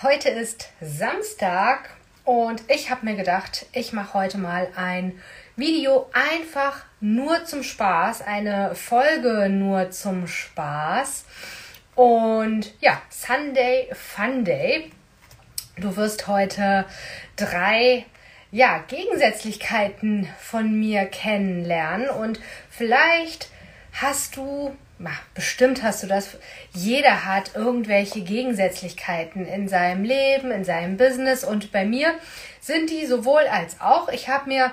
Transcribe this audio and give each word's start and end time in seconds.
Heute 0.00 0.28
ist 0.28 0.68
Samstag 0.80 1.90
und 2.24 2.62
ich 2.68 2.88
habe 2.88 3.04
mir 3.04 3.16
gedacht, 3.16 3.66
ich 3.72 3.92
mache 3.92 4.14
heute 4.14 4.38
mal 4.38 4.68
ein 4.76 5.20
Video 5.56 6.08
einfach 6.12 6.84
nur 7.00 7.44
zum 7.46 7.64
Spaß, 7.64 8.22
eine 8.22 8.76
Folge 8.76 9.48
nur 9.48 9.90
zum 9.90 10.28
Spaß. 10.28 11.24
Und 11.96 12.72
ja, 12.80 13.02
Sunday 13.10 13.88
Fun 13.92 14.44
Day. 14.44 14.92
Du 15.78 15.96
wirst 15.96 16.28
heute 16.28 16.84
drei 17.34 18.06
ja, 18.52 18.78
Gegensätzlichkeiten 18.86 20.28
von 20.38 20.78
mir 20.78 21.06
kennenlernen 21.06 22.08
und 22.08 22.38
vielleicht 22.70 23.48
hast 23.94 24.36
du 24.36 24.76
bestimmt 25.34 25.82
hast 25.82 26.02
du 26.02 26.06
das. 26.06 26.36
Jeder 26.72 27.24
hat 27.24 27.54
irgendwelche 27.54 28.20
Gegensätzlichkeiten 28.20 29.46
in 29.46 29.68
seinem 29.68 30.04
Leben, 30.04 30.50
in 30.50 30.64
seinem 30.64 30.96
Business 30.96 31.44
und 31.44 31.70
bei 31.70 31.84
mir 31.84 32.14
sind 32.60 32.90
die 32.90 33.06
sowohl 33.06 33.46
als 33.50 33.80
auch. 33.80 34.08
Ich 34.08 34.28
habe 34.28 34.48
mir 34.48 34.72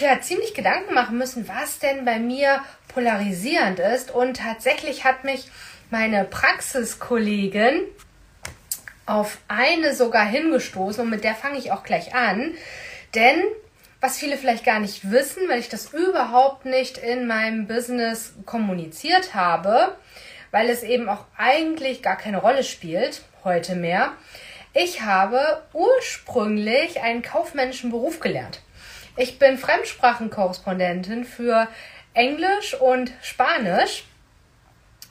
ja 0.00 0.20
ziemlich 0.20 0.54
Gedanken 0.54 0.94
machen 0.94 1.18
müssen, 1.18 1.48
was 1.48 1.78
denn 1.78 2.04
bei 2.04 2.18
mir 2.18 2.62
polarisierend 2.88 3.80
ist 3.80 4.10
und 4.10 4.36
tatsächlich 4.36 5.04
hat 5.04 5.24
mich 5.24 5.50
meine 5.90 6.24
Praxiskollegin 6.24 7.82
auf 9.06 9.38
eine 9.48 9.94
sogar 9.94 10.24
hingestoßen 10.24 11.02
und 11.02 11.10
mit 11.10 11.24
der 11.24 11.34
fange 11.34 11.58
ich 11.58 11.72
auch 11.72 11.82
gleich 11.82 12.14
an, 12.14 12.54
denn 13.14 13.42
was 14.02 14.18
viele 14.18 14.36
vielleicht 14.36 14.64
gar 14.64 14.80
nicht 14.80 15.12
wissen, 15.12 15.48
weil 15.48 15.60
ich 15.60 15.68
das 15.68 15.92
überhaupt 15.92 16.66
nicht 16.66 16.98
in 16.98 17.28
meinem 17.28 17.68
Business 17.68 18.34
kommuniziert 18.44 19.32
habe, 19.32 19.96
weil 20.50 20.68
es 20.68 20.82
eben 20.82 21.08
auch 21.08 21.24
eigentlich 21.38 22.02
gar 22.02 22.16
keine 22.16 22.38
Rolle 22.38 22.64
spielt, 22.64 23.22
heute 23.44 23.76
mehr. 23.76 24.12
Ich 24.74 25.02
habe 25.02 25.62
ursprünglich 25.72 27.00
einen 27.00 27.22
kaufmännischen 27.22 27.90
Beruf 27.90 28.18
gelernt. 28.18 28.60
Ich 29.16 29.38
bin 29.38 29.56
Fremdsprachenkorrespondentin 29.56 31.24
für 31.24 31.68
Englisch 32.12 32.74
und 32.74 33.12
Spanisch. 33.22 34.04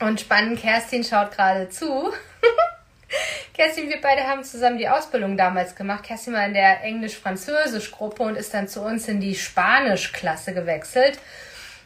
Und 0.00 0.20
spannend, 0.20 0.60
Kerstin 0.60 1.02
schaut 1.02 1.30
gerade 1.30 1.70
zu. 1.70 2.12
Kerstin, 3.54 3.88
wir 3.88 4.00
beide 4.00 4.26
haben 4.26 4.44
zusammen 4.44 4.78
die 4.78 4.88
Ausbildung 4.88 5.36
damals 5.36 5.74
gemacht. 5.74 6.04
Kerstin 6.04 6.34
war 6.34 6.46
in 6.46 6.54
der 6.54 6.82
Englisch-Französisch-Gruppe 6.82 8.22
und 8.22 8.36
ist 8.36 8.54
dann 8.54 8.68
zu 8.68 8.82
uns 8.82 9.08
in 9.08 9.20
die 9.20 9.34
Spanisch-Klasse 9.34 10.54
gewechselt. 10.54 11.18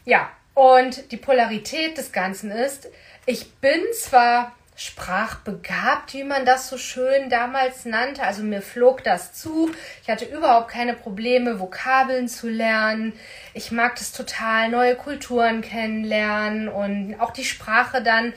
Ja, 0.04 0.30
und 0.54 1.12
die 1.12 1.16
Polarität 1.16 1.98
des 1.98 2.12
Ganzen 2.12 2.50
ist, 2.50 2.88
ich 3.26 3.52
bin 3.54 3.80
zwar 3.92 4.56
sprachbegabt, 4.76 6.12
wie 6.12 6.24
man 6.24 6.44
das 6.44 6.68
so 6.68 6.78
schön 6.78 7.30
damals 7.30 7.84
nannte. 7.84 8.22
Also 8.22 8.42
mir 8.42 8.62
flog 8.62 9.02
das 9.02 9.32
zu. 9.32 9.70
Ich 10.02 10.10
hatte 10.10 10.26
überhaupt 10.26 10.70
keine 10.70 10.94
Probleme, 10.94 11.58
Vokabeln 11.58 12.28
zu 12.28 12.48
lernen. 12.48 13.12
Ich 13.54 13.72
mag 13.72 13.96
das 13.96 14.12
total, 14.12 14.68
neue 14.68 14.94
Kulturen 14.94 15.62
kennenlernen 15.62 16.68
und 16.68 17.16
auch 17.18 17.32
die 17.32 17.44
Sprache 17.44 18.02
dann 18.02 18.34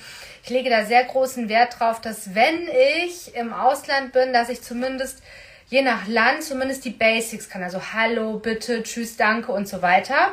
ich 0.50 0.50
lege 0.50 0.70
da 0.72 0.84
sehr 0.86 1.04
großen 1.04 1.48
Wert 1.48 1.80
drauf, 1.80 2.02
dass 2.02 2.34
wenn 2.34 2.68
ich 3.04 3.36
im 3.36 3.54
Ausland 3.54 4.14
bin, 4.14 4.34
dass 4.34 4.50
ich 4.50 4.64
zumindest 4.64 5.22
je 5.68 5.84
nach 5.84 6.08
Land 6.08 6.44
zumindest 6.44 6.86
die 6.86 6.90
Basics 6.90 7.50
kann. 7.50 7.62
Also 7.62 7.80
Hallo, 7.94 8.40
bitte, 8.40 8.82
Tschüss, 8.82 9.18
Danke 9.18 9.52
und 9.52 9.68
so 9.68 9.82
weiter. 9.82 10.32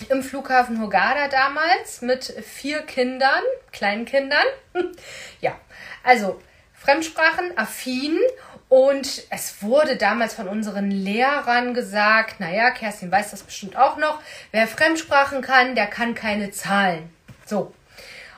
im 0.09 0.23
Flughafen 0.23 0.81
Hogada 0.81 1.27
damals 1.27 2.01
mit 2.01 2.23
vier 2.23 2.81
Kindern, 2.81 3.43
kleinen 3.71 4.05
Kindern. 4.05 4.47
ja, 5.41 5.59
also 6.03 6.41
Fremdsprachen 6.73 7.55
affin 7.55 8.17
und 8.69 9.23
es 9.31 9.63
wurde 9.63 9.97
damals 9.97 10.35
von 10.35 10.47
unseren 10.47 10.91
Lehrern 10.91 11.73
gesagt, 11.73 12.39
naja, 12.39 12.69
Kerstin 12.69 13.11
weiß 13.11 13.31
das 13.31 13.41
bestimmt 13.41 13.75
auch 13.75 13.97
noch, 13.97 14.21
wer 14.51 14.67
Fremdsprachen 14.67 15.41
kann, 15.41 15.73
der 15.73 15.87
kann 15.87 16.13
keine 16.13 16.51
Zahlen. 16.51 17.09
So. 17.45 17.73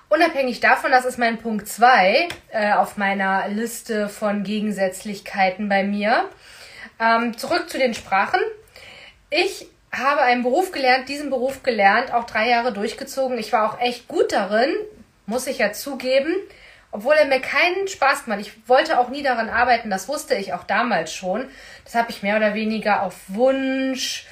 Unabhängig 0.08 0.59
davon, 0.59 0.92
das 0.92 1.06
ist 1.06 1.18
mein 1.18 1.38
Punkt 1.38 1.68
2 1.68 2.28
äh, 2.51 2.74
auf 2.74 2.98
meiner 2.98 3.48
Liste 3.50 4.10
von 4.10 4.44
Gegensätzlichkeiten 4.44 5.69
bei 5.69 5.83
mir. 5.83 6.30
Ähm, 7.00 7.38
zurück 7.38 7.69
zu 7.69 7.77
den 7.77 7.94
Sprachen. 7.94 8.39
Ich 9.30 9.68
habe 9.92 10.22
einen 10.22 10.44
Beruf 10.44 10.72
gelernt, 10.72 11.10
diesen 11.10 11.30
Beruf 11.30 11.63
gelernt, 11.63 12.13
auch 12.13 12.25
drei 12.25 12.50
Jahre 12.50 12.74
durchgezogen. 12.74 13.38
Ich 13.38 13.51
war 13.51 13.69
auch 13.69 13.80
echt 13.80 14.07
gut 14.07 14.31
darin, 14.31 14.74
muss 15.25 15.48
ich 15.48 15.60
ja 15.60 15.74
zugeben 15.74 16.36
obwohl 16.91 17.15
er 17.15 17.25
mir 17.25 17.39
keinen 17.39 17.88
Spaß 17.88 18.25
gemacht. 18.25 18.41
Ich 18.41 18.67
wollte 18.67 18.99
auch 18.99 19.09
nie 19.09 19.23
daran 19.23 19.49
arbeiten, 19.49 19.89
das 19.89 20.07
wusste 20.07 20.35
ich 20.35 20.53
auch 20.53 20.63
damals 20.63 21.13
schon. 21.13 21.47
Das 21.85 21.95
habe 21.95 22.11
ich 22.11 22.21
mehr 22.21 22.38
oder 22.38 22.53
weniger 22.53 23.03
auf 23.03 23.15
Wunsch, 23.27 24.25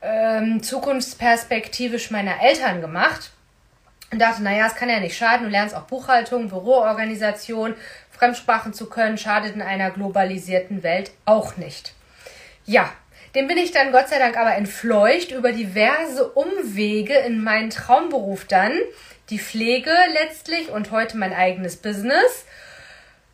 ähm, 0.00 0.62
zukunftsperspektivisch 0.62 2.10
meiner 2.10 2.40
Eltern 2.40 2.80
gemacht. 2.80 3.30
Und 4.12 4.20
dachte, 4.20 4.44
naja, 4.44 4.66
es 4.66 4.76
kann 4.76 4.88
ja 4.88 5.00
nicht 5.00 5.16
schaden. 5.16 5.46
Du 5.46 5.50
lernst 5.50 5.74
auch 5.74 5.82
Buchhaltung, 5.82 6.48
Büroorganisation, 6.48 7.74
Fremdsprachen 8.12 8.72
zu 8.72 8.88
können, 8.88 9.18
schadet 9.18 9.56
in 9.56 9.62
einer 9.62 9.90
globalisierten 9.90 10.84
Welt 10.84 11.10
auch 11.24 11.56
nicht. 11.56 11.94
Ja, 12.64 12.92
dem 13.34 13.48
bin 13.48 13.58
ich 13.58 13.72
dann 13.72 13.90
Gott 13.90 14.08
sei 14.08 14.20
Dank 14.20 14.36
aber 14.36 14.54
entfleucht 14.54 15.32
über 15.32 15.50
diverse 15.50 16.28
Umwege 16.28 17.14
in 17.14 17.42
meinen 17.42 17.70
Traumberuf 17.70 18.44
dann, 18.44 18.72
die 19.30 19.38
Pflege 19.38 19.94
letztlich 20.12 20.70
und 20.70 20.90
heute 20.90 21.16
mein 21.16 21.32
eigenes 21.32 21.76
Business. 21.76 22.44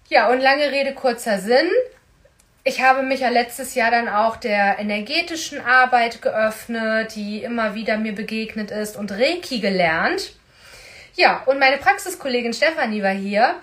Ja, 0.08 0.28
und 0.28 0.40
lange 0.40 0.70
Rede, 0.70 0.94
kurzer 0.94 1.38
Sinn. 1.38 1.68
Ich 2.62 2.82
habe 2.82 3.02
mich 3.02 3.20
ja 3.20 3.28
letztes 3.28 3.74
Jahr 3.74 3.90
dann 3.90 4.08
auch 4.08 4.36
der 4.36 4.78
energetischen 4.78 5.60
Arbeit 5.60 6.20
geöffnet, 6.20 7.14
die 7.14 7.42
immer 7.42 7.74
wieder 7.74 7.96
mir 7.96 8.14
begegnet 8.14 8.70
ist 8.70 8.96
und 8.96 9.12
Reiki 9.12 9.60
gelernt. 9.60 10.34
Ja, 11.14 11.42
und 11.46 11.58
meine 11.58 11.78
Praxiskollegin 11.78 12.52
Stefanie 12.52 13.02
war 13.02 13.12
hier 13.12 13.56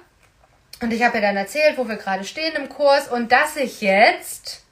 und 0.81 0.91
ich 0.91 1.03
habe 1.03 1.17
ihr 1.17 1.21
dann 1.21 1.37
erzählt, 1.37 1.77
wo 1.77 1.87
wir 1.87 1.95
gerade 1.95 2.23
stehen 2.23 2.55
im 2.55 2.69
Kurs 2.69 3.07
und 3.07 3.31
dass 3.31 3.55
ich 3.55 3.81
jetzt, 3.81 4.63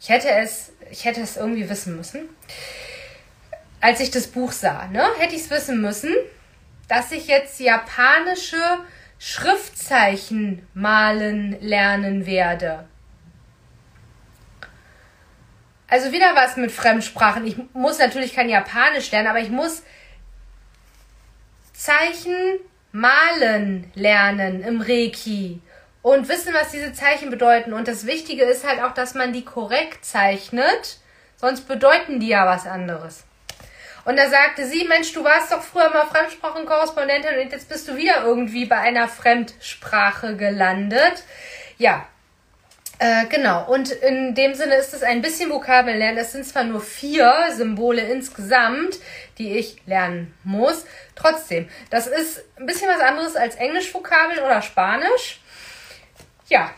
ich 0.00 0.08
hätte 0.08 0.30
es, 0.30 0.72
ich 0.90 1.04
hätte 1.04 1.20
es 1.20 1.36
irgendwie 1.36 1.68
wissen 1.68 1.96
müssen, 1.96 2.28
als 3.80 4.00
ich 4.00 4.10
das 4.10 4.28
Buch 4.28 4.52
sah, 4.52 4.86
ne, 4.86 5.04
hätte 5.18 5.34
ich 5.34 5.42
es 5.42 5.50
wissen 5.50 5.80
müssen, 5.80 6.14
dass 6.88 7.12
ich 7.12 7.26
jetzt 7.26 7.60
japanische 7.60 8.80
Schriftzeichen 9.18 10.66
malen 10.74 11.56
lernen 11.60 12.26
werde. 12.26 12.86
Also 15.88 16.12
wieder 16.12 16.34
was 16.34 16.56
mit 16.56 16.72
Fremdsprachen. 16.72 17.46
Ich 17.46 17.56
muss 17.72 17.98
natürlich 17.98 18.34
kein 18.34 18.48
Japanisch 18.48 19.10
lernen, 19.12 19.28
aber 19.28 19.40
ich 19.40 19.50
muss 19.50 19.82
Zeichen 21.72 22.58
malen 22.92 23.90
lernen 23.94 24.62
im 24.62 24.80
Reiki 24.80 25.60
und 26.02 26.28
wissen, 26.28 26.52
was 26.54 26.70
diese 26.70 26.92
Zeichen 26.92 27.30
bedeuten. 27.30 27.72
Und 27.72 27.88
das 27.88 28.06
Wichtige 28.06 28.44
ist 28.44 28.66
halt 28.66 28.82
auch, 28.82 28.94
dass 28.94 29.14
man 29.14 29.32
die 29.32 29.44
korrekt 29.44 30.04
zeichnet, 30.04 30.98
sonst 31.36 31.66
bedeuten 31.66 32.20
die 32.20 32.28
ja 32.28 32.46
was 32.46 32.66
anderes. 32.66 33.24
Und 34.04 34.16
da 34.18 34.28
sagte 34.28 34.66
sie, 34.66 34.84
Mensch, 34.84 35.12
du 35.12 35.24
warst 35.24 35.50
doch 35.50 35.62
früher 35.62 35.90
mal 35.90 36.06
Fremdsprachenkorrespondentin 36.06 37.38
und 37.38 37.52
jetzt 37.52 37.68
bist 37.68 37.88
du 37.88 37.96
wieder 37.96 38.22
irgendwie 38.24 38.66
bei 38.66 38.78
einer 38.78 39.08
Fremdsprache 39.08 40.36
gelandet. 40.36 41.24
Ja, 41.78 42.06
äh, 42.98 43.26
genau. 43.26 43.64
Und 43.66 43.90
in 43.90 44.34
dem 44.34 44.54
Sinne 44.54 44.76
ist 44.76 44.94
es 44.94 45.02
ein 45.02 45.22
bisschen 45.22 45.50
Vokabeln 45.50 45.98
lernen. 45.98 46.18
Es 46.18 46.32
sind 46.32 46.46
zwar 46.46 46.64
nur 46.64 46.80
vier 46.80 47.48
Symbole 47.54 48.02
insgesamt, 48.02 48.98
die 49.38 49.56
ich 49.56 49.76
lernen 49.86 50.34
muss. 50.44 50.84
Trotzdem, 51.16 51.68
das 51.90 52.06
ist 52.06 52.44
ein 52.56 52.66
bisschen 52.66 52.88
was 52.88 53.00
anderes 53.00 53.36
als 53.36 53.56
Englisch-Vokabeln 53.56 54.40
oder 54.40 54.62
Spanisch. 54.62 55.40
Ja, 56.48 56.70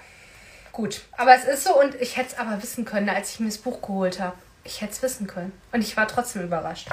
gut. 0.72 1.02
Aber 1.16 1.34
es 1.34 1.44
ist 1.44 1.64
so 1.64 1.78
und 1.78 1.94
ich 2.00 2.16
hätte 2.16 2.28
es 2.32 2.38
aber 2.38 2.62
wissen 2.62 2.84
können, 2.84 3.08
als 3.08 3.32
ich 3.32 3.40
mir 3.40 3.46
das 3.46 3.58
Buch 3.58 3.82
geholt 3.82 4.20
habe. 4.20 4.36
Ich 4.64 4.80
hätte 4.80 4.92
es 4.92 5.02
wissen 5.02 5.26
können. 5.26 5.52
Und 5.72 5.80
ich 5.82 5.96
war 5.96 6.08
trotzdem 6.08 6.42
überrascht. 6.42 6.88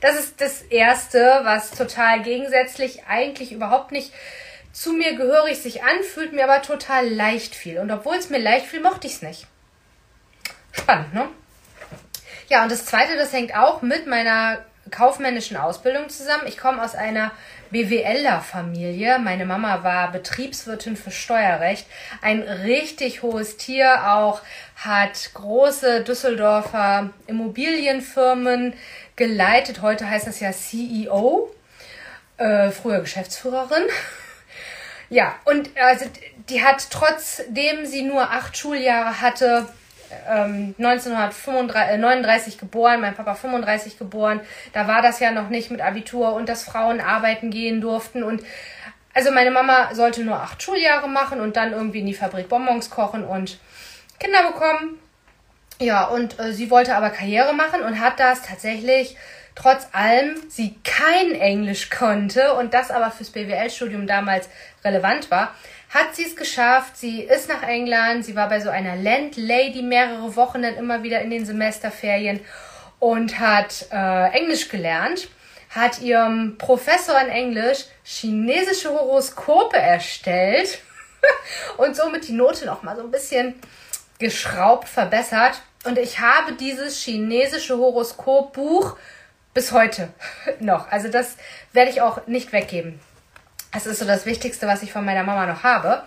Das 0.00 0.18
ist 0.18 0.40
das 0.40 0.62
Erste, 0.62 1.40
was 1.44 1.70
total 1.70 2.22
gegensätzlich 2.22 3.04
eigentlich 3.08 3.52
überhaupt 3.52 3.92
nicht 3.92 4.12
zu 4.72 4.92
mir 4.92 5.14
gehörig 5.14 5.62
sich 5.62 5.84
anfühlt, 5.84 6.32
mir 6.32 6.44
aber 6.44 6.60
total 6.60 7.08
leicht 7.08 7.54
fiel. 7.54 7.78
Und 7.78 7.90
obwohl 7.90 8.16
es 8.16 8.28
mir 8.28 8.38
leicht 8.38 8.66
fiel, 8.66 8.80
mochte 8.80 9.06
ich 9.06 9.14
es 9.14 9.22
nicht. 9.22 9.46
Spannend, 10.72 11.14
ne? 11.14 11.28
Ja, 12.48 12.62
und 12.64 12.72
das 12.72 12.84
Zweite, 12.84 13.16
das 13.16 13.32
hängt 13.32 13.56
auch 13.56 13.82
mit 13.82 14.06
meiner 14.06 14.64
kaufmännischen 14.90 15.56
Ausbildung 15.56 16.08
zusammen. 16.08 16.44
Ich 16.46 16.58
komme 16.58 16.82
aus 16.82 16.94
einer 16.94 17.32
BWLer-Familie. 17.70 19.18
Meine 19.18 19.46
Mama 19.46 19.82
war 19.82 20.12
Betriebswirtin 20.12 20.96
für 20.96 21.10
Steuerrecht. 21.10 21.86
Ein 22.20 22.42
richtig 22.42 23.22
hohes 23.22 23.56
Tier 23.56 24.12
auch, 24.12 24.42
hat 24.76 25.30
große 25.34 26.02
Düsseldorfer 26.02 27.10
Immobilienfirmen 27.26 28.74
geleitet. 29.16 29.82
Heute 29.82 30.08
heißt 30.08 30.26
das 30.26 30.40
ja 30.40 30.52
CEO, 30.52 31.54
äh, 32.38 32.70
früher 32.70 33.00
Geschäftsführerin. 33.00 33.84
ja, 35.10 35.34
und 35.44 35.70
also 35.76 36.06
die 36.48 36.62
hat 36.62 36.88
trotzdem 36.90 37.86
sie 37.86 38.02
nur 38.02 38.22
acht 38.30 38.56
Schuljahre 38.56 39.20
hatte, 39.20 39.68
ähm, 40.28 40.74
1939 40.78 42.58
geboren, 42.58 43.00
mein 43.00 43.14
Papa 43.14 43.34
35 43.34 43.98
geboren. 43.98 44.40
Da 44.72 44.86
war 44.88 45.02
das 45.02 45.20
ja 45.20 45.30
noch 45.30 45.48
nicht 45.48 45.70
mit 45.70 45.80
Abitur 45.80 46.34
und 46.34 46.48
dass 46.48 46.64
Frauen 46.64 47.00
arbeiten 47.00 47.50
gehen 47.50 47.80
durften. 47.80 48.22
Und 48.22 48.42
also 49.12 49.30
meine 49.30 49.50
Mama 49.50 49.94
sollte 49.94 50.24
nur 50.24 50.36
acht 50.40 50.62
Schuljahre 50.62 51.08
machen 51.08 51.40
und 51.40 51.56
dann 51.56 51.72
irgendwie 51.72 52.00
in 52.00 52.06
die 52.06 52.14
Fabrik 52.14 52.48
Bonbons 52.48 52.90
kochen 52.90 53.24
und 53.24 53.58
Kinder 54.18 54.50
bekommen. 54.50 54.98
Ja, 55.80 56.04
und 56.06 56.38
äh, 56.38 56.52
sie 56.52 56.70
wollte 56.70 56.94
aber 56.94 57.10
Karriere 57.10 57.52
machen 57.52 57.82
und 57.82 58.00
hat 58.00 58.20
das 58.20 58.42
tatsächlich 58.42 59.16
trotz 59.54 59.86
allem 59.92 60.36
sie 60.48 60.74
kein 60.82 61.32
Englisch 61.32 61.90
konnte 61.90 62.54
und 62.54 62.74
das 62.74 62.90
aber 62.90 63.10
fürs 63.10 63.30
BWL-Studium 63.30 64.06
damals 64.06 64.48
relevant 64.84 65.30
war, 65.30 65.54
hat 65.90 66.14
sie 66.14 66.24
es 66.24 66.34
geschafft. 66.34 66.96
Sie 66.96 67.22
ist 67.22 67.48
nach 67.48 67.62
England. 67.62 68.24
Sie 68.24 68.34
war 68.34 68.48
bei 68.48 68.60
so 68.60 68.68
einer 68.68 68.96
Landlady 68.96 69.82
mehrere 69.82 70.34
Wochen 70.34 70.62
dann 70.62 70.74
immer 70.74 71.02
wieder 71.02 71.20
in 71.20 71.30
den 71.30 71.46
Semesterferien 71.46 72.40
und 72.98 73.38
hat 73.38 73.86
äh, 73.92 74.30
Englisch 74.36 74.68
gelernt. 74.68 75.28
Hat 75.70 76.00
ihrem 76.00 76.56
Professor 76.58 77.20
in 77.20 77.28
Englisch 77.28 77.84
chinesische 78.02 78.90
Horoskope 78.90 79.76
erstellt 79.76 80.80
und 81.76 81.96
somit 81.96 82.28
die 82.28 82.32
Note 82.32 82.66
noch 82.66 82.82
mal 82.82 82.96
so 82.96 83.02
ein 83.02 83.10
bisschen 83.10 83.54
geschraubt, 84.18 84.88
verbessert. 84.88 85.62
Und 85.84 85.98
ich 85.98 86.20
habe 86.20 86.52
dieses 86.52 86.98
chinesische 87.02 87.76
Horoskopbuch 87.76 88.96
bis 89.52 89.72
heute 89.72 90.08
noch. 90.60 90.90
Also 90.90 91.08
das 91.08 91.36
werde 91.72 91.90
ich 91.90 92.00
auch 92.00 92.26
nicht 92.26 92.52
weggeben. 92.52 93.00
Das 93.72 93.86
ist 93.86 93.98
so 93.98 94.04
das 94.04 94.24
Wichtigste, 94.24 94.66
was 94.66 94.82
ich 94.82 94.92
von 94.92 95.04
meiner 95.04 95.24
Mama 95.24 95.46
noch 95.46 95.62
habe. 95.62 96.04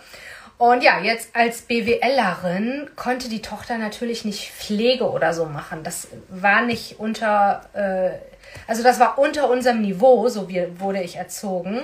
Und 0.58 0.82
ja, 0.82 1.00
jetzt 1.00 1.36
als 1.36 1.62
BWLerin 1.62 2.90
konnte 2.96 3.28
die 3.28 3.42
Tochter 3.42 3.78
natürlich 3.78 4.24
nicht 4.24 4.50
Pflege 4.50 5.08
oder 5.08 5.32
so 5.32 5.46
machen. 5.46 5.84
Das 5.84 6.08
war 6.28 6.62
nicht 6.62 6.98
unter, 6.98 7.62
äh, 7.74 8.18
also 8.66 8.82
das 8.82 8.98
war 8.98 9.18
unter 9.18 9.48
unserem 9.48 9.82
Niveau, 9.82 10.28
so 10.28 10.48
wie, 10.48 10.66
wurde 10.80 11.00
ich 11.00 11.14
erzogen. 11.14 11.82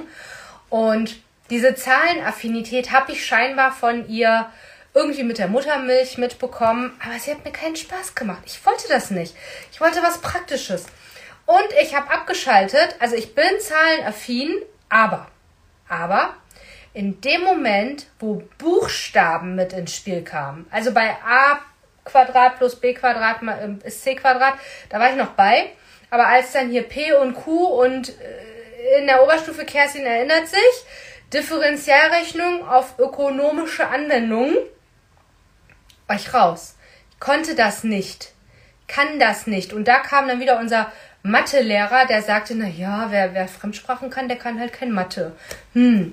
Und 0.71 1.17
diese 1.50 1.76
Zahlenaffinität 1.76 2.91
habe 2.91 3.12
ich 3.12 3.25
scheinbar 3.25 3.71
von 3.71 4.09
ihr 4.09 4.47
irgendwie 4.94 5.25
mit 5.25 5.38
der 5.38 5.49
Muttermilch 5.49 6.19
mitbekommen, 6.19 6.99
aber 7.05 7.19
sie 7.19 7.32
hat 7.32 7.44
mir 7.44 7.52
keinen 7.52 7.76
Spaß 7.76 8.14
gemacht. 8.14 8.43
Ich 8.46 8.64
wollte 8.64 8.88
das 8.88 9.11
nicht. 9.11 9.35
Ich 9.73 9.81
wollte 9.81 10.02
was 10.02 10.19
Praktisches. 10.19 10.87
Und 11.46 11.67
ich 11.82 11.94
habe 11.94 12.11
abgeschaltet, 12.11 12.96
also 13.00 13.17
ich 13.17 13.35
bin 13.35 13.61
zahlenaffin, 13.61 14.62
aber 14.88 15.29
aber 15.88 16.35
in 16.94 17.20
dem 17.20 17.43
Moment, 17.43 18.06
wo 18.19 18.43
Buchstaben 18.56 19.54
mit 19.54 19.73
ins 19.73 19.95
Spiel 19.95 20.23
kamen, 20.23 20.66
also 20.71 20.92
bei 20.92 21.11
a 21.11 21.61
Quadrat 22.04 22.59
plus 22.59 22.76
b 22.76 22.95
Quadrat 22.95 23.38
ähm, 23.42 23.80
ist 23.85 24.02
c 24.02 24.14
Quadrat, 24.14 24.54
da 24.88 25.00
war 25.00 25.11
ich 25.11 25.16
noch 25.16 25.30
bei. 25.30 25.73
Aber 26.11 26.28
als 26.28 26.52
dann 26.52 26.71
hier 26.71 26.85
p 26.85 27.12
und 27.14 27.35
q 27.35 27.50
und 27.50 28.11
äh, 28.11 29.00
in 29.00 29.07
der 29.07 29.23
Oberstufe 29.23 29.64
Kerstin 29.64 30.04
erinnert 30.04 30.47
sich, 30.47 30.85
Differentialrechnung 31.33 32.69
auf 32.69 32.99
ökonomische 32.99 33.88
Anwendungen, 33.88 34.57
ich 36.12 36.34
raus. 36.34 36.76
Ich 37.11 37.20
konnte 37.20 37.54
das 37.54 37.84
nicht. 37.84 38.32
Kann 38.87 39.18
das 39.18 39.46
nicht. 39.46 39.73
Und 39.73 39.88
da 39.88 39.99
kam 39.99 40.28
dann 40.28 40.40
wieder 40.40 40.58
unser 40.58 40.92
Mathelehrer, 41.23 42.04
der 42.06 42.23
sagte, 42.23 42.54
na 42.54 42.68
ja, 42.68 43.06
wer, 43.11 43.32
wer 43.32 43.49
Fremdsprachen 43.49 44.11
kann, 44.11 44.28
der 44.28 44.37
kann 44.37 44.61
halt 44.61 44.75
kein 44.75 44.92
Mathe. 44.92 45.32
Hm. 45.73 46.12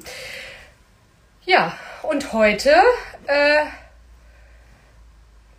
Ja, 1.45 1.73
und 2.03 2.31
heute 2.31 2.73
äh, 3.27 3.65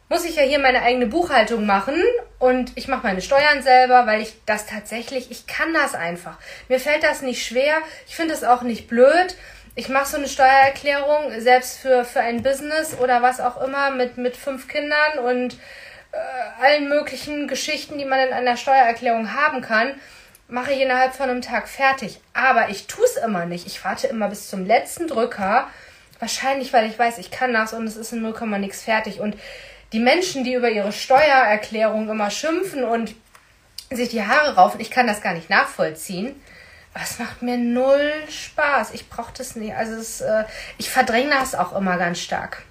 muss 0.08 0.24
ich 0.24 0.36
ja 0.36 0.42
hier 0.42 0.58
meine 0.58 0.82
eigene 0.82 1.06
Buchhaltung 1.06 1.66
machen 1.66 1.94
und 2.38 2.72
ich 2.76 2.88
mache 2.88 3.06
meine 3.06 3.20
Steuern 3.20 3.62
selber, 3.62 4.06
weil 4.06 4.22
ich 4.22 4.34
das 4.46 4.66
tatsächlich, 4.66 5.30
ich 5.30 5.46
kann 5.46 5.74
das 5.74 5.94
einfach. 5.94 6.38
Mir 6.68 6.80
fällt 6.80 7.02
das 7.02 7.20
nicht 7.20 7.44
schwer, 7.44 7.76
ich 8.06 8.16
finde 8.16 8.34
es 8.34 8.44
auch 8.44 8.62
nicht 8.62 8.88
blöd. 8.88 9.36
Ich 9.74 9.88
mache 9.88 10.06
so 10.06 10.16
eine 10.18 10.28
Steuererklärung 10.28 11.40
selbst 11.40 11.78
für, 11.78 12.04
für 12.04 12.20
ein 12.20 12.42
Business 12.42 12.94
oder 12.98 13.22
was 13.22 13.40
auch 13.40 13.62
immer 13.62 13.90
mit, 13.90 14.18
mit 14.18 14.36
fünf 14.36 14.68
Kindern 14.68 15.18
und 15.24 15.54
äh, 16.12 16.62
allen 16.62 16.90
möglichen 16.90 17.48
Geschichten, 17.48 17.96
die 17.96 18.04
man 18.04 18.20
in 18.20 18.34
einer 18.34 18.58
Steuererklärung 18.58 19.32
haben 19.32 19.62
kann, 19.62 19.94
mache 20.46 20.74
ich 20.74 20.80
innerhalb 20.82 21.14
von 21.14 21.30
einem 21.30 21.40
Tag 21.40 21.68
fertig. 21.68 22.20
Aber 22.34 22.68
ich 22.68 22.86
tue 22.86 23.04
es 23.06 23.16
immer 23.16 23.46
nicht. 23.46 23.66
Ich 23.66 23.82
warte 23.82 24.08
immer 24.08 24.28
bis 24.28 24.50
zum 24.50 24.66
letzten 24.66 25.08
Drücker. 25.08 25.68
Wahrscheinlich, 26.18 26.74
weil 26.74 26.90
ich 26.90 26.98
weiß, 26.98 27.16
ich 27.16 27.30
kann 27.30 27.54
das 27.54 27.72
und 27.72 27.86
es 27.86 27.96
ist 27.96 28.12
in 28.12 28.20
0, 28.20 28.34
nix 28.58 28.82
fertig. 28.82 29.20
Und 29.20 29.38
die 29.94 30.00
Menschen, 30.00 30.44
die 30.44 30.52
über 30.52 30.68
ihre 30.68 30.92
Steuererklärung 30.92 32.10
immer 32.10 32.30
schimpfen 32.30 32.84
und 32.84 33.14
sich 33.90 34.10
die 34.10 34.22
Haare 34.22 34.54
raufen, 34.54 34.80
ich 34.80 34.90
kann 34.90 35.06
das 35.06 35.22
gar 35.22 35.32
nicht 35.32 35.48
nachvollziehen. 35.48 36.38
Es 36.94 37.18
macht 37.18 37.42
mir 37.42 37.56
null 37.56 38.12
Spaß. 38.28 38.92
Ich 38.92 39.08
brauche 39.08 39.32
das 39.36 39.56
nicht. 39.56 39.74
Also 39.74 39.94
es, 39.94 40.20
äh, 40.20 40.44
ich 40.78 40.90
verdränge 40.90 41.30
das 41.30 41.54
auch 41.54 41.74
immer 41.74 41.96
ganz 41.96 42.20
stark. 42.20 42.62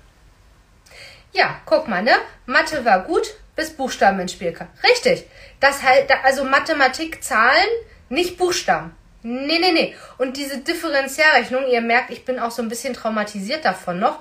Ja, 1.34 1.60
guck 1.66 1.88
mal, 1.88 2.04
ne? 2.04 2.14
Mathe 2.46 2.84
war 2.86 3.04
gut, 3.04 3.36
bis 3.56 3.72
Buchstaben 3.72 4.20
ins 4.20 4.34
Spiel 4.34 4.52
kamen. 4.52 4.70
Richtig. 4.84 5.26
Das 5.60 5.82
halt, 5.82 6.12
also 6.24 6.44
Mathematik, 6.44 7.24
Zahlen, 7.24 7.68
nicht 8.10 8.38
Buchstaben. 8.38 8.96
Nee, 9.24 9.60
nee, 9.60 9.72
nee. 9.72 9.96
Und 10.18 10.38
diese 10.38 10.58
Differentialrechnung, 10.58 11.68
ihr 11.68 11.82
merkt, 11.82 12.10
ich 12.10 12.26
bin 12.26 12.40
auch 12.40 12.52
so 12.52 12.62
ein 12.62 12.70
bisschen 12.70 12.94
traumatisiert 12.94 13.64
davon 13.64 14.00
noch, 14.00 14.20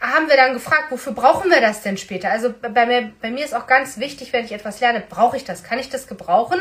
haben 0.00 0.28
wir 0.28 0.36
dann 0.36 0.52
gefragt, 0.52 0.90
wofür 0.90 1.12
brauchen 1.12 1.50
wir 1.50 1.60
das 1.60 1.82
denn 1.82 1.96
später? 1.96 2.30
Also 2.30 2.52
bei 2.60 2.86
mir, 2.86 3.12
bei 3.20 3.30
mir 3.30 3.44
ist 3.44 3.54
auch 3.54 3.66
ganz 3.66 3.98
wichtig, 3.98 4.32
wenn 4.32 4.44
ich 4.44 4.52
etwas 4.52 4.80
lerne, 4.80 5.02
brauche 5.08 5.36
ich 5.36 5.44
das? 5.44 5.64
Kann 5.64 5.78
ich 5.78 5.88
das 5.88 6.06
gebrauchen? 6.06 6.60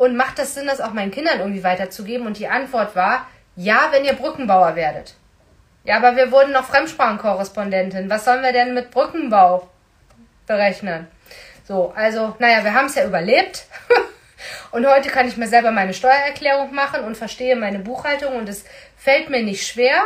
Und 0.00 0.16
macht 0.16 0.38
das 0.38 0.54
Sinn, 0.54 0.66
das 0.66 0.80
auch 0.80 0.94
meinen 0.94 1.10
Kindern 1.10 1.40
irgendwie 1.40 1.62
weiterzugeben? 1.62 2.26
Und 2.26 2.38
die 2.38 2.48
Antwort 2.48 2.96
war, 2.96 3.26
ja, 3.54 3.88
wenn 3.90 4.02
ihr 4.02 4.14
Brückenbauer 4.14 4.74
werdet. 4.74 5.12
Ja, 5.84 5.98
aber 5.98 6.16
wir 6.16 6.32
wurden 6.32 6.52
noch 6.52 6.64
Fremdsprachenkorrespondentin. 6.64 8.08
Was 8.08 8.24
sollen 8.24 8.42
wir 8.42 8.54
denn 8.54 8.72
mit 8.72 8.90
Brückenbau 8.90 9.68
berechnen? 10.46 11.06
So, 11.68 11.92
also, 11.94 12.34
naja, 12.38 12.64
wir 12.64 12.72
haben 12.72 12.86
es 12.86 12.94
ja 12.94 13.04
überlebt. 13.04 13.66
Und 14.70 14.86
heute 14.86 15.10
kann 15.10 15.28
ich 15.28 15.36
mir 15.36 15.48
selber 15.48 15.70
meine 15.70 15.92
Steuererklärung 15.92 16.74
machen 16.74 17.04
und 17.04 17.18
verstehe 17.18 17.54
meine 17.54 17.80
Buchhaltung 17.80 18.36
und 18.36 18.48
es 18.48 18.64
fällt 18.96 19.28
mir 19.28 19.42
nicht 19.42 19.66
schwer. 19.66 20.00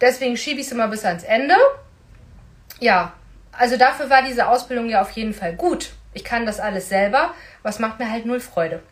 Deswegen 0.00 0.36
schiebe 0.36 0.58
ich 0.58 0.66
es 0.66 0.72
immer 0.72 0.88
bis 0.88 1.04
ans 1.04 1.22
Ende. 1.22 1.54
Ja, 2.80 3.12
also 3.52 3.76
dafür 3.76 4.10
war 4.10 4.22
diese 4.22 4.48
Ausbildung 4.48 4.88
ja 4.88 5.02
auf 5.02 5.12
jeden 5.12 5.34
Fall 5.34 5.54
gut. 5.54 5.92
Ich 6.14 6.24
kann 6.24 6.46
das 6.46 6.58
alles 6.58 6.88
selber, 6.88 7.32
was 7.62 7.78
macht 7.78 8.00
mir 8.00 8.10
halt 8.10 8.26
null 8.26 8.40
Freude. 8.40 8.82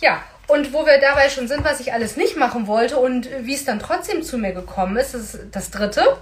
Ja, 0.00 0.22
und 0.46 0.72
wo 0.72 0.86
wir 0.86 0.98
dabei 0.98 1.28
schon 1.28 1.48
sind, 1.48 1.64
was 1.64 1.80
ich 1.80 1.92
alles 1.92 2.16
nicht 2.16 2.36
machen 2.36 2.66
wollte 2.66 2.98
und 2.98 3.28
wie 3.40 3.54
es 3.54 3.64
dann 3.64 3.80
trotzdem 3.80 4.22
zu 4.22 4.38
mir 4.38 4.52
gekommen 4.52 4.96
ist, 4.96 5.14
ist 5.14 5.38
das 5.50 5.70
dritte. 5.70 6.16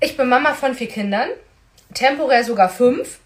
Ich 0.00 0.16
bin 0.16 0.28
Mama 0.28 0.54
von 0.54 0.74
vier 0.74 0.88
Kindern, 0.88 1.28
temporär 1.94 2.44
sogar 2.44 2.68
fünf. 2.68 3.18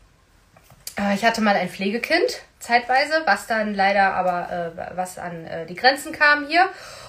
Äh, 0.99 1.15
ich 1.15 1.25
hatte 1.25 1.41
mal 1.41 1.57
ein 1.57 1.69
Pflegekind, 1.69 2.41
zeitweise, 2.59 3.23
was 3.27 3.47
dann 3.47 3.75
leider 3.75 4.15
aber, 4.15 4.75
äh, 4.77 4.97
was 4.97 5.19
an 5.19 5.45
äh, 5.45 5.67
die 5.67 5.75
Grenzen 5.75 6.13
kam 6.13 6.47
hier. 6.47 6.69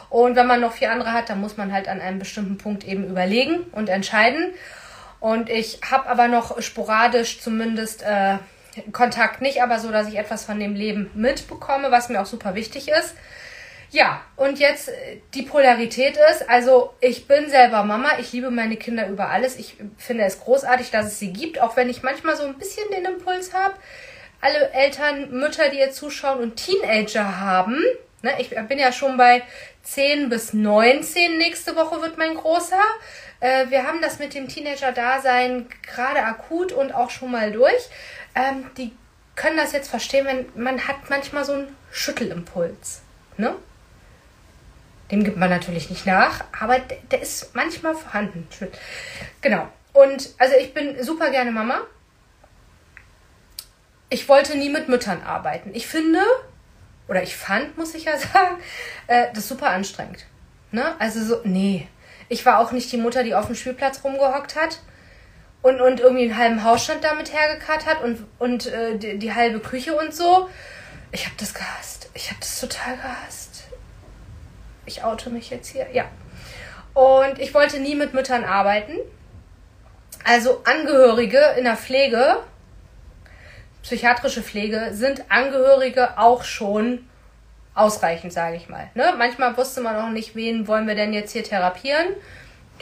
Und 0.09 0.35
wenn 0.35 0.47
man 0.47 0.59
noch 0.59 0.73
vier 0.73 0.91
andere 0.91 1.13
hat, 1.13 1.29
dann 1.29 1.39
muss 1.39 1.55
man 1.55 1.71
halt 1.71 1.87
an 1.87 2.01
einem 2.01 2.19
bestimmten 2.19 2.57
Punkt 2.57 2.83
eben 2.83 3.07
überlegen 3.07 3.61
und 3.71 3.89
entscheiden. 3.89 4.53
Und 5.19 5.49
ich 5.49 5.79
habe 5.89 6.09
aber 6.09 6.27
noch 6.27 6.61
sporadisch 6.61 7.41
zumindest 7.41 8.01
äh, 8.03 8.37
Kontakt 8.91 9.41
nicht, 9.41 9.61
aber 9.61 9.79
so, 9.79 9.91
dass 9.91 10.07
ich 10.07 10.17
etwas 10.17 10.45
von 10.45 10.59
dem 10.59 10.75
Leben 10.75 11.11
mitbekomme, 11.13 11.91
was 11.91 12.09
mir 12.09 12.21
auch 12.21 12.25
super 12.25 12.55
wichtig 12.55 12.89
ist. 12.89 13.15
Ja, 13.91 14.21
und 14.35 14.59
jetzt 14.59 14.89
äh, 14.89 15.17
die 15.33 15.41
Polarität 15.41 16.17
ist, 16.31 16.47
also 16.47 16.93
ich 17.01 17.27
bin 17.27 17.49
selber 17.49 17.83
Mama, 17.83 18.19
ich 18.19 18.31
liebe 18.33 18.51
meine 18.51 18.77
Kinder 18.77 19.07
über 19.07 19.29
alles. 19.29 19.57
Ich 19.57 19.77
finde 19.97 20.25
es 20.25 20.39
großartig, 20.39 20.91
dass 20.91 21.07
es 21.07 21.19
sie 21.19 21.33
gibt, 21.33 21.59
auch 21.59 21.75
wenn 21.75 21.89
ich 21.89 22.03
manchmal 22.03 22.35
so 22.35 22.43
ein 22.43 22.57
bisschen 22.57 22.87
den 22.91 23.05
Impuls 23.05 23.53
habe. 23.53 23.73
Alle 24.41 24.71
Eltern, 24.71 25.31
Mütter, 25.31 25.69
die 25.69 25.77
jetzt 25.77 25.97
zuschauen 25.97 26.39
und 26.39 26.55
Teenager 26.55 27.39
haben, 27.39 27.83
ne, 28.21 28.31
ich 28.39 28.49
bin 28.49 28.77
ja 28.77 28.91
schon 28.91 29.17
bei 29.17 29.41
10 29.83 30.29
bis 30.29 30.53
19, 30.53 31.37
nächste 31.37 31.75
Woche 31.75 32.01
wird 32.01 32.17
mein 32.17 32.35
Großer. 32.35 32.81
Äh, 33.39 33.69
wir 33.69 33.83
haben 33.83 34.01
das 34.01 34.19
mit 34.19 34.33
dem 34.33 34.47
Teenager-Dasein 34.47 35.67
gerade 35.81 36.23
akut 36.23 36.71
und 36.71 36.93
auch 36.93 37.09
schon 37.09 37.31
mal 37.31 37.51
durch. 37.51 37.89
Ähm, 38.35 38.69
die 38.77 38.91
können 39.35 39.57
das 39.57 39.71
jetzt 39.71 39.89
verstehen, 39.89 40.25
wenn 40.25 40.45
man 40.61 40.87
hat 40.87 41.09
manchmal 41.09 41.45
so 41.45 41.53
einen 41.53 41.75
Schüttelimpuls. 41.91 43.01
Ne? 43.37 43.55
Dem 45.11 45.23
gibt 45.23 45.37
man 45.37 45.49
natürlich 45.49 45.89
nicht 45.89 46.05
nach, 46.05 46.43
aber 46.59 46.79
der, 46.79 46.97
der 47.11 47.21
ist 47.21 47.55
manchmal 47.55 47.95
vorhanden. 47.95 48.47
Genau. 49.41 49.67
Und 49.93 50.29
also 50.37 50.55
ich 50.59 50.73
bin 50.73 51.01
super 51.03 51.31
gerne 51.31 51.51
Mama. 51.51 51.81
Ich 54.09 54.27
wollte 54.27 54.57
nie 54.57 54.69
mit 54.69 54.89
Müttern 54.89 55.21
arbeiten. 55.23 55.71
Ich 55.73 55.87
finde, 55.87 56.21
oder 57.07 57.23
ich 57.23 57.35
fand, 57.35 57.77
muss 57.77 57.95
ich 57.95 58.05
ja 58.05 58.17
sagen, 58.17 58.57
äh, 59.07 59.27
das 59.33 59.47
super 59.47 59.69
anstrengend. 59.69 60.25
Ne? 60.71 60.95
Also 60.99 61.23
so, 61.23 61.41
nee. 61.43 61.87
Ich 62.29 62.45
war 62.45 62.59
auch 62.59 62.71
nicht 62.71 62.91
die 62.91 62.97
Mutter, 62.97 63.23
die 63.23 63.35
auf 63.35 63.47
dem 63.47 63.55
Spielplatz 63.55 64.03
rumgehockt 64.03 64.55
hat 64.55 64.79
und, 65.61 65.81
und 65.81 65.99
irgendwie 65.99 66.23
einen 66.23 66.37
halben 66.37 66.63
Hausstand 66.63 67.03
damit 67.03 67.33
hergekarrt 67.33 67.85
hat 67.85 68.03
und, 68.03 68.25
und 68.37 68.67
äh, 68.67 68.97
die, 68.97 69.17
die 69.17 69.33
halbe 69.33 69.59
Küche 69.59 69.95
und 69.95 70.13
so. 70.13 70.49
Ich 71.11 71.25
habe 71.25 71.35
das 71.37 71.53
gehasst. 71.53 72.09
Ich 72.13 72.29
habe 72.29 72.39
das 72.39 72.59
total 72.59 72.95
gehasst. 72.95 73.63
Ich 74.85 75.03
oute 75.03 75.29
mich 75.29 75.49
jetzt 75.49 75.69
hier. 75.69 75.87
Ja. 75.91 76.05
Und 76.93 77.39
ich 77.39 77.53
wollte 77.53 77.79
nie 77.79 77.95
mit 77.95 78.13
Müttern 78.13 78.43
arbeiten. 78.43 78.93
Also 80.23 80.61
Angehörige 80.65 81.39
in 81.57 81.63
der 81.63 81.77
Pflege, 81.77 82.37
psychiatrische 83.81 84.43
Pflege, 84.43 84.89
sind 84.91 85.23
Angehörige 85.29 86.17
auch 86.17 86.43
schon 86.43 87.08
ausreichend, 87.79 88.33
sage 88.33 88.57
ich 88.57 88.69
mal. 88.69 88.89
Ne? 88.93 89.13
Manchmal 89.17 89.55
wusste 89.57 89.81
man 89.81 89.95
auch 89.95 90.09
nicht, 90.09 90.35
wen 90.35 90.67
wollen 90.67 90.87
wir 90.87 90.95
denn 90.95 91.13
jetzt 91.13 91.31
hier 91.31 91.43
therapieren. 91.43 92.07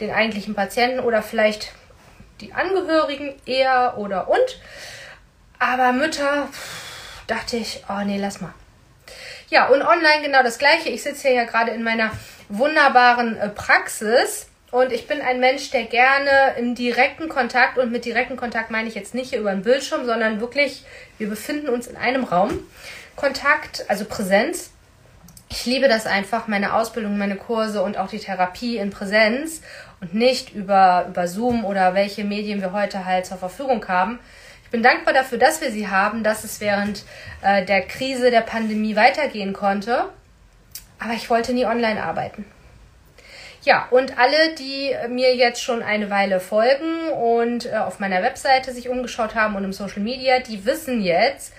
Den 0.00 0.10
eigentlichen 0.10 0.54
Patienten 0.54 1.00
oder 1.00 1.22
vielleicht 1.22 1.72
die 2.40 2.52
Angehörigen 2.52 3.34
eher 3.46 3.94
oder 3.96 4.28
und. 4.28 4.60
Aber 5.58 5.92
Mütter, 5.92 6.48
dachte 7.26 7.56
ich, 7.56 7.84
oh 7.88 8.04
nee, 8.04 8.18
lass 8.18 8.40
mal. 8.40 8.54
Ja, 9.50 9.68
und 9.68 9.82
online 9.82 10.22
genau 10.22 10.42
das 10.42 10.58
gleiche. 10.58 10.88
Ich 10.90 11.02
sitze 11.02 11.28
hier 11.28 11.36
ja 11.36 11.44
gerade 11.44 11.72
in 11.72 11.82
meiner 11.82 12.10
wunderbaren 12.48 13.36
äh, 13.38 13.48
Praxis 13.48 14.48
und 14.70 14.92
ich 14.92 15.06
bin 15.06 15.22
ein 15.22 15.40
Mensch, 15.40 15.70
der 15.70 15.84
gerne 15.84 16.54
im 16.58 16.74
direkten 16.74 17.28
Kontakt, 17.28 17.78
und 17.78 17.90
mit 17.90 18.04
direkten 18.04 18.36
Kontakt 18.36 18.70
meine 18.70 18.88
ich 18.88 18.94
jetzt 18.94 19.14
nicht 19.14 19.30
hier 19.30 19.40
über 19.40 19.52
den 19.52 19.62
Bildschirm, 19.62 20.04
sondern 20.04 20.40
wirklich, 20.40 20.84
wir 21.16 21.28
befinden 21.28 21.68
uns 21.68 21.86
in 21.86 21.96
einem 21.96 22.24
Raum. 22.24 22.66
Kontakt, 23.16 23.86
also 23.88 24.04
Präsenz. 24.04 24.70
Ich 25.50 25.64
liebe 25.64 25.88
das 25.88 26.06
einfach, 26.06 26.46
meine 26.46 26.74
Ausbildung, 26.74 27.16
meine 27.16 27.36
Kurse 27.36 27.82
und 27.82 27.96
auch 27.96 28.08
die 28.08 28.18
Therapie 28.18 28.76
in 28.76 28.90
Präsenz 28.90 29.62
und 30.00 30.14
nicht 30.14 30.54
über, 30.54 31.06
über 31.08 31.26
Zoom 31.26 31.64
oder 31.64 31.94
welche 31.94 32.24
Medien 32.24 32.60
wir 32.60 32.72
heute 32.72 33.06
halt 33.06 33.24
zur 33.26 33.38
Verfügung 33.38 33.86
haben. 33.88 34.18
Ich 34.64 34.70
bin 34.70 34.82
dankbar 34.82 35.14
dafür, 35.14 35.38
dass 35.38 35.62
wir 35.62 35.70
sie 35.70 35.88
haben, 35.88 36.22
dass 36.22 36.44
es 36.44 36.60
während 36.60 37.04
äh, 37.40 37.64
der 37.64 37.80
Krise 37.80 38.30
der 38.30 38.42
Pandemie 38.42 38.96
weitergehen 38.96 39.54
konnte. 39.54 40.10
Aber 40.98 41.14
ich 41.14 41.30
wollte 41.30 41.54
nie 41.54 41.64
online 41.64 42.02
arbeiten. 42.02 42.44
Ja, 43.62 43.88
und 43.90 44.18
alle, 44.18 44.54
die 44.54 44.94
mir 45.08 45.34
jetzt 45.34 45.62
schon 45.62 45.82
eine 45.82 46.10
Weile 46.10 46.40
folgen 46.40 47.08
und 47.10 47.66
äh, 47.66 47.76
auf 47.76 47.98
meiner 47.98 48.22
Webseite 48.22 48.72
sich 48.72 48.88
umgeschaut 48.88 49.34
haben 49.34 49.56
und 49.56 49.64
im 49.64 49.72
Social 49.72 50.02
Media, 50.02 50.38
die 50.40 50.64
wissen 50.66 51.02
jetzt, 51.02 51.52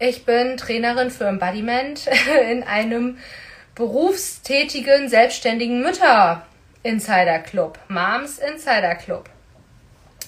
ich 0.00 0.24
bin 0.24 0.56
Trainerin 0.56 1.10
für 1.10 1.26
Embodiment 1.26 2.08
in 2.50 2.64
einem 2.64 3.18
berufstätigen, 3.76 5.08
selbstständigen 5.08 5.80
Mütter 5.82 6.46
Insider 6.82 7.38
Club. 7.38 7.78
Moms 7.88 8.38
Insider 8.38 8.94
Club. 8.96 9.28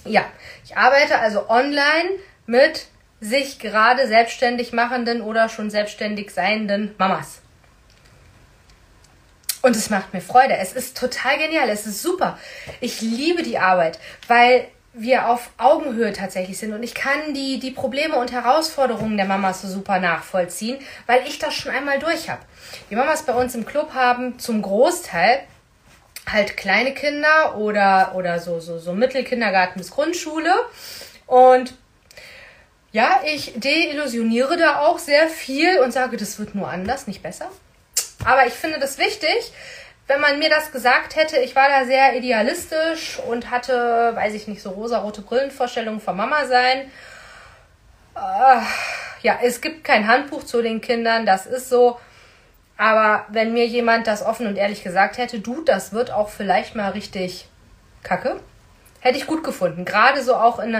Ja, 0.05 0.25
ich 0.63 0.77
arbeite 0.77 1.19
also 1.19 1.49
online 1.49 2.09
mit 2.45 2.85
sich 3.19 3.57
gerade 3.57 4.07
selbstständig 4.07 4.73
machenden 4.73 5.21
oder 5.21 5.49
schon 5.49 5.69
selbstständig 5.69 6.31
seienden 6.31 6.93
Mamas. 6.97 7.41
Und 9.61 9.75
es 9.75 9.89
macht 9.89 10.13
mir 10.13 10.21
Freude. 10.21 10.57
Es 10.57 10.73
ist 10.73 10.97
total 10.97 11.37
genial. 11.37 11.69
Es 11.69 11.87
ist 11.87 12.01
super. 12.01 12.37
Ich 12.81 13.01
liebe 13.01 13.43
die 13.43 13.57
Arbeit, 13.57 13.97
weil 14.27 14.67
wir 14.93 15.27
auf 15.27 15.49
Augenhöhe 15.57 16.13
tatsächlich 16.13 16.57
sind 16.57 16.73
und 16.73 16.83
ich 16.83 16.93
kann 16.93 17.33
die, 17.33 17.59
die 17.59 17.71
Probleme 17.71 18.15
und 18.15 18.31
Herausforderungen 18.31 19.17
der 19.17 19.25
Mamas 19.25 19.61
so 19.61 19.67
super 19.67 19.99
nachvollziehen, 19.99 20.77
weil 21.07 21.25
ich 21.27 21.39
das 21.39 21.55
schon 21.55 21.71
einmal 21.71 21.99
durch 21.99 22.29
habe. 22.29 22.41
Die 22.89 22.95
Mamas 22.95 23.23
bei 23.23 23.33
uns 23.33 23.55
im 23.55 23.65
Club 23.65 23.93
haben 23.93 24.37
zum 24.37 24.61
Großteil 24.61 25.41
halt 26.31 26.55
kleine 26.55 26.93
Kinder 26.93 27.57
oder, 27.57 28.13
oder 28.15 28.39
so, 28.39 28.59
so, 28.59 28.77
so 28.77 28.93
Mittelkindergarten 28.93 29.79
bis 29.79 29.91
Grundschule. 29.91 30.53
Und 31.25 31.73
ja, 32.91 33.21
ich 33.25 33.53
deillusioniere 33.57 34.57
da 34.57 34.79
auch 34.81 34.99
sehr 34.99 35.27
viel 35.27 35.79
und 35.79 35.91
sage, 35.91 36.17
das 36.17 36.37
wird 36.37 36.53
nur 36.53 36.69
anders, 36.69 37.07
nicht 37.07 37.23
besser. 37.23 37.49
Aber 38.23 38.45
ich 38.45 38.53
finde 38.53 38.79
das 38.79 38.97
wichtig, 38.99 39.51
wenn 40.13 40.21
man 40.21 40.37
mir 40.37 40.49
das 40.49 40.71
gesagt 40.71 41.15
hätte, 41.15 41.37
ich 41.39 41.55
war 41.55 41.69
da 41.69 41.85
sehr 41.85 42.15
idealistisch 42.15 43.19
und 43.27 43.49
hatte, 43.49 44.11
weiß 44.13 44.35
ich 44.35 44.47
nicht, 44.47 44.61
so 44.61 44.69
rosa-rote 44.69 45.23
Brillenvorstellungen 45.23 45.99
von 45.99 46.15
Mama 46.15 46.45
sein. 46.45 46.91
Äh, 48.15 48.61
ja, 49.23 49.39
es 49.41 49.59
gibt 49.59 49.83
kein 49.83 50.07
Handbuch 50.07 50.43
zu 50.43 50.61
den 50.61 50.81
Kindern, 50.81 51.25
das 51.25 51.47
ist 51.47 51.67
so. 51.67 51.99
Aber 52.77 53.25
wenn 53.29 53.53
mir 53.53 53.65
jemand 53.65 54.05
das 54.05 54.23
offen 54.23 54.45
und 54.45 54.55
ehrlich 54.55 54.83
gesagt 54.83 55.17
hätte, 55.17 55.39
du, 55.39 55.63
das 55.63 55.93
wird 55.93 56.11
auch 56.11 56.29
vielleicht 56.29 56.75
mal 56.75 56.91
richtig 56.91 57.47
kacke, 58.03 58.39
hätte 58.99 59.17
ich 59.17 59.25
gut 59.25 59.43
gefunden. 59.43 59.83
Gerade 59.83 60.21
so 60.21 60.35
auch 60.35 60.59
in, 60.59 60.79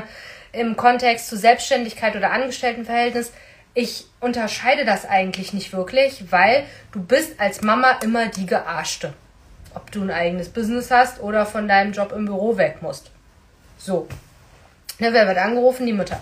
im 0.52 0.78
Kontext 0.78 1.28
zu 1.28 1.38
Selbstständigkeit 1.38 2.16
oder 2.16 2.32
Angestelltenverhältnis. 2.32 3.34
Ich 3.74 4.06
unterscheide 4.20 4.86
das 4.86 5.10
eigentlich 5.10 5.54
nicht 5.54 5.74
wirklich, 5.74 6.32
weil 6.32 6.66
du 6.92 7.02
bist 7.02 7.40
als 7.40 7.64
Mama 7.64 7.98
immer 8.04 8.28
die 8.28 8.46
Gearschte. 8.46 9.16
Ob 9.76 9.92
du 9.92 10.02
ein 10.02 10.12
eigenes 10.12 10.50
Business 10.50 10.92
hast 10.92 11.22
oder 11.22 11.46
von 11.46 11.68
deinem 11.68 11.94
Job 11.94 12.12
im 12.12 12.26
Büro 12.26 12.58
weg 12.58 12.78
musst. 12.82 13.12
So. 13.78 14.08
Ne, 15.00 15.12
wer 15.12 15.28
wird 15.28 15.38
angerufen? 15.38 15.86
Die 15.86 15.94
Mütter. 15.94 16.22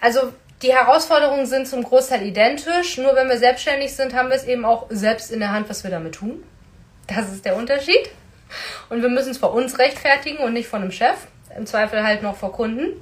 Also 0.00 0.32
die 0.62 0.72
Herausforderungen 0.72 1.46
sind 1.46 1.68
zum 1.68 1.82
Großteil 1.82 2.22
identisch, 2.22 2.98
nur 2.98 3.14
wenn 3.14 3.28
wir 3.28 3.38
selbstständig 3.38 3.94
sind, 3.94 4.14
haben 4.14 4.28
wir 4.28 4.36
es 4.36 4.44
eben 4.44 4.64
auch 4.64 4.86
selbst 4.90 5.30
in 5.30 5.40
der 5.40 5.52
Hand, 5.52 5.68
was 5.68 5.84
wir 5.84 5.90
damit 5.90 6.16
tun. 6.16 6.42
Das 7.06 7.32
ist 7.32 7.44
der 7.44 7.56
Unterschied. 7.56 8.10
Und 8.88 9.02
wir 9.02 9.08
müssen 9.08 9.30
es 9.30 9.38
vor 9.38 9.52
uns 9.52 9.78
rechtfertigen 9.78 10.38
und 10.38 10.52
nicht 10.52 10.68
vor 10.68 10.78
einem 10.78 10.90
Chef. 10.90 11.16
Im 11.56 11.66
Zweifel 11.66 12.02
halt 12.02 12.22
noch 12.22 12.36
vor 12.36 12.52
Kunden. 12.52 13.00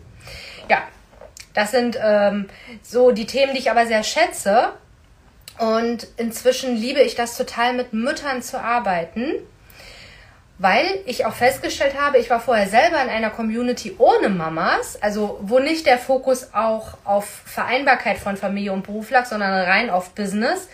Ja, 0.69 0.83
das 1.55 1.71
sind 1.71 1.99
ähm, 2.01 2.49
so 2.83 3.13
die 3.13 3.27
Themen, 3.27 3.53
die 3.55 3.61
ich 3.61 3.71
aber 3.71 3.87
sehr 3.87 4.03
schätze. 4.03 4.73
Und 5.59 6.07
inzwischen 6.17 6.77
liebe 6.77 7.01
ich 7.01 7.15
das 7.15 7.37
total, 7.37 7.73
mit 7.73 7.93
Müttern 7.93 8.43
zu 8.43 8.61
arbeiten. 8.61 9.33
Weil 10.59 11.01
ich 11.05 11.27
auch 11.27 11.35
festgestellt 11.35 12.01
habe, 12.01 12.19
ich 12.19 12.31
war 12.31 12.41
vorher 12.41 12.69
selber 12.69 13.03
in 13.03 13.11
einer 13.11 13.31
Community 13.31 13.95
ohne 13.99 14.31
Mamas, 14.31 14.97
also 15.03 15.39
wo 15.43 15.59
nicht 15.59 15.87
der 15.87 15.99
Fokus 15.99 16.55
auch 16.55 16.97
auf 17.05 17.27
Vereinbarkeit 17.45 18.19
von 18.19 18.37
Familie 18.37 18.73
und 18.73 18.87
Beruf 18.87 19.11
lag, 19.11 19.27
sondern 19.27 19.53
rein 19.53 19.91
auf 19.91 20.11
Business. 20.11 20.69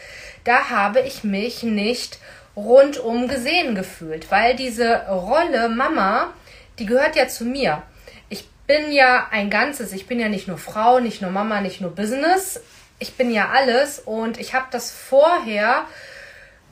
Da 0.45 0.71
habe 0.71 1.01
ich 1.01 1.25
mich 1.25 1.63
nicht 1.63 2.19
rundum 2.55 3.27
gesehen 3.29 3.75
gefühlt, 3.75 4.31
weil 4.31 4.55
diese 4.55 5.07
Rolle 5.09 5.69
Mama, 5.69 6.33
die 6.79 6.87
gehört 6.87 7.17
ja 7.17 7.27
zu 7.27 7.45
mir. 7.45 7.83
Ich 8.29 8.49
bin 8.67 8.93
ja 8.93 9.29
ein 9.31 9.51
Ganzes. 9.51 9.93
Ich 9.93 10.07
bin 10.07 10.21
ja 10.21 10.29
nicht 10.29 10.47
nur 10.47 10.59
Frau, 10.59 11.01
nicht 11.01 11.23
nur 11.23 11.31
Mama, 11.31 11.61
nicht 11.61 11.81
nur 11.81 11.95
Business. 11.95 12.61
Ich 12.99 13.15
bin 13.15 13.33
ja 13.33 13.49
alles 13.53 13.99
und 13.99 14.39
ich 14.39 14.55
habe 14.55 14.67
das 14.71 14.93
vorher 14.93 15.87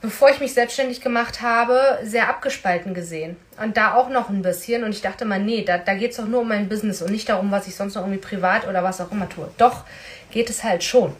bevor 0.01 0.29
ich 0.29 0.39
mich 0.39 0.53
selbstständig 0.53 1.01
gemacht 1.01 1.41
habe, 1.41 1.99
sehr 2.03 2.27
abgespalten 2.27 2.93
gesehen. 2.93 3.37
Und 3.61 3.77
da 3.77 3.93
auch 3.93 4.09
noch 4.09 4.29
ein 4.29 4.41
bisschen. 4.41 4.83
Und 4.83 4.91
ich 4.91 5.01
dachte 5.01 5.25
mal, 5.25 5.39
nee, 5.39 5.63
da, 5.63 5.77
da 5.77 5.93
geht 5.93 6.11
es 6.11 6.17
doch 6.17 6.27
nur 6.27 6.41
um 6.41 6.47
mein 6.47 6.69
Business 6.69 7.01
und 7.01 7.11
nicht 7.11 7.29
darum, 7.29 7.51
was 7.51 7.67
ich 7.67 7.75
sonst 7.75 7.95
noch 7.95 8.01
irgendwie 8.01 8.19
privat 8.19 8.67
oder 8.67 8.83
was 8.83 8.99
auch 8.99 9.11
immer 9.11 9.29
tue. 9.29 9.49
Doch, 9.57 9.83
geht 10.31 10.49
es 10.49 10.63
halt 10.63 10.83
schon. 10.83 11.15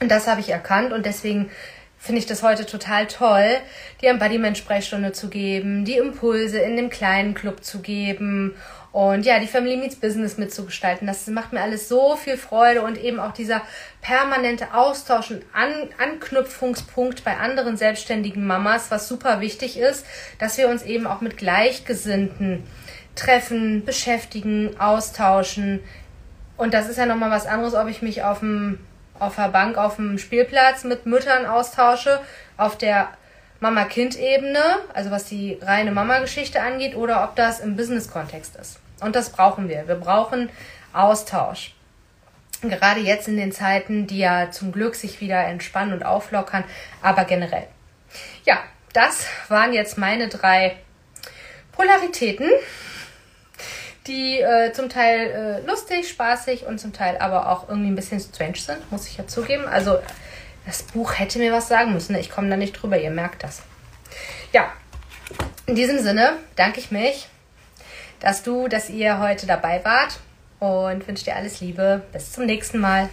Und 0.00 0.10
das 0.10 0.28
habe 0.28 0.40
ich 0.40 0.50
erkannt 0.50 0.92
und 0.92 1.04
deswegen 1.04 1.50
finde 1.98 2.20
ich 2.20 2.26
das 2.26 2.44
heute 2.44 2.64
total 2.64 3.08
toll, 3.08 3.56
die 4.00 4.06
Embodiment-Sprechstunde 4.06 5.10
zu 5.10 5.28
geben, 5.28 5.84
die 5.84 5.96
Impulse 5.96 6.60
in 6.60 6.76
dem 6.76 6.90
kleinen 6.90 7.34
Club 7.34 7.64
zu 7.64 7.80
geben 7.80 8.54
und 8.92 9.26
ja, 9.26 9.38
die 9.38 9.46
Family 9.46 9.76
Meets 9.76 9.96
Business 9.96 10.38
mitzugestalten. 10.38 11.06
Das 11.06 11.26
macht 11.26 11.52
mir 11.52 11.60
alles 11.60 11.88
so 11.88 12.16
viel 12.16 12.36
Freude 12.36 12.82
und 12.82 12.96
eben 12.98 13.20
auch 13.20 13.32
dieser 13.32 13.62
permanente 14.00 14.72
Austausch 14.72 15.30
und 15.30 15.44
An 15.52 15.72
Anknüpfungspunkt 15.98 17.22
bei 17.22 17.36
anderen 17.36 17.76
selbstständigen 17.76 18.46
Mamas, 18.46 18.90
was 18.90 19.06
super 19.06 19.40
wichtig 19.40 19.78
ist, 19.78 20.06
dass 20.38 20.56
wir 20.56 20.68
uns 20.68 20.82
eben 20.82 21.06
auch 21.06 21.20
mit 21.20 21.36
Gleichgesinnten 21.36 22.64
treffen, 23.14 23.84
beschäftigen, 23.84 24.78
austauschen. 24.80 25.80
Und 26.56 26.72
das 26.72 26.88
ist 26.88 26.96
ja 26.96 27.06
nochmal 27.06 27.30
was 27.30 27.46
anderes, 27.46 27.74
ob 27.74 27.88
ich 27.88 28.02
mich 28.02 28.22
auf 28.22 28.40
dem 28.40 28.78
auf 29.18 29.34
der 29.34 29.48
Bank 29.48 29.76
auf 29.76 29.96
dem 29.96 30.16
Spielplatz 30.16 30.84
mit 30.84 31.04
Müttern 31.04 31.44
austausche, 31.44 32.20
auf 32.56 32.78
der 32.78 33.08
Mama-Kind-Ebene, 33.60 34.62
also 34.94 35.10
was 35.10 35.24
die 35.24 35.58
reine 35.60 35.90
Mama-Geschichte 35.90 36.60
angeht, 36.60 36.94
oder 36.94 37.24
ob 37.24 37.36
das 37.36 37.60
im 37.60 37.76
Business-Kontext 37.76 38.56
ist. 38.56 38.78
Und 39.00 39.16
das 39.16 39.30
brauchen 39.30 39.68
wir. 39.68 39.86
Wir 39.88 39.96
brauchen 39.96 40.50
Austausch. 40.92 41.74
Gerade 42.62 43.00
jetzt 43.00 43.28
in 43.28 43.36
den 43.36 43.52
Zeiten, 43.52 44.06
die 44.06 44.18
ja 44.18 44.50
zum 44.50 44.72
Glück 44.72 44.96
sich 44.96 45.20
wieder 45.20 45.44
entspannen 45.44 45.92
und 45.92 46.04
auflockern, 46.04 46.64
aber 47.02 47.24
generell. 47.24 47.68
Ja, 48.44 48.58
das 48.92 49.26
waren 49.48 49.72
jetzt 49.72 49.98
meine 49.98 50.28
drei 50.28 50.76
Polaritäten, 51.72 52.50
die 54.08 54.40
äh, 54.40 54.72
zum 54.72 54.88
Teil 54.88 55.62
äh, 55.64 55.66
lustig, 55.66 56.08
spaßig 56.08 56.66
und 56.66 56.78
zum 56.80 56.92
Teil 56.92 57.18
aber 57.18 57.48
auch 57.50 57.68
irgendwie 57.68 57.90
ein 57.90 57.94
bisschen 57.94 58.18
strange 58.18 58.56
sind, 58.56 58.90
muss 58.90 59.06
ich 59.06 59.18
ja 59.18 59.26
zugeben. 59.26 59.66
Also 59.68 59.98
das 60.68 60.82
Buch 60.82 61.18
hätte 61.18 61.38
mir 61.38 61.50
was 61.50 61.66
sagen 61.66 61.94
müssen. 61.94 62.14
Ich 62.16 62.30
komme 62.30 62.50
da 62.50 62.56
nicht 62.56 62.74
drüber, 62.74 63.00
ihr 63.00 63.10
merkt 63.10 63.42
das. 63.42 63.62
Ja, 64.52 64.70
in 65.64 65.74
diesem 65.74 65.98
Sinne 65.98 66.36
danke 66.56 66.78
ich 66.78 66.90
mich, 66.90 67.26
dass 68.20 68.42
du, 68.42 68.68
dass 68.68 68.90
ihr 68.90 69.18
heute 69.18 69.46
dabei 69.46 69.82
wart 69.82 70.20
und 70.60 71.08
wünsche 71.08 71.24
dir 71.24 71.36
alles 71.36 71.60
Liebe. 71.60 72.02
Bis 72.12 72.32
zum 72.32 72.44
nächsten 72.44 72.80
Mal. 72.80 73.08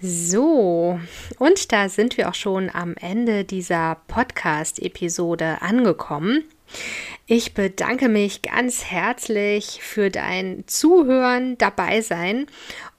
So, 0.00 0.98
und 1.38 1.72
da 1.72 1.88
sind 1.88 2.16
wir 2.16 2.28
auch 2.28 2.34
schon 2.34 2.68
am 2.72 2.94
Ende 2.96 3.44
dieser 3.44 3.98
Podcast-Episode 4.08 5.62
angekommen. 5.62 6.42
Ich 7.26 7.54
bedanke 7.54 8.08
mich 8.08 8.42
ganz 8.42 8.84
herzlich 8.84 9.80
für 9.82 10.10
dein 10.10 10.64
Zuhören, 10.66 11.58
dabei 11.58 12.00
sein 12.00 12.46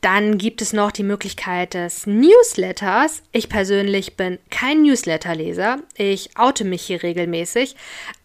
Dann 0.00 0.38
gibt 0.38 0.62
es 0.62 0.72
noch 0.72 0.92
die 0.92 1.02
Möglichkeit 1.02 1.74
des 1.74 2.06
Newsletters. 2.06 3.22
Ich 3.32 3.48
persönlich 3.48 4.16
bin 4.16 4.38
kein 4.48 4.82
Newsletterleser. 4.82 5.78
Ich 5.96 6.30
oute 6.38 6.64
mich 6.64 6.82
hier 6.82 7.02
regelmäßig. 7.02 7.74